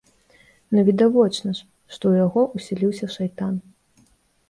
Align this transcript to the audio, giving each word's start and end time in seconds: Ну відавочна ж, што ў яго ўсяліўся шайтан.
Ну 0.75 0.83
відавочна 0.87 1.53
ж, 1.61 1.67
што 1.93 2.03
ў 2.07 2.15
яго 2.25 2.41
ўсяліўся 2.57 3.15
шайтан. 3.21 3.65